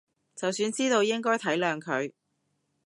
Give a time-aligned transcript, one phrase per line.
[0.35, 2.11] 就算知道應該體諒佢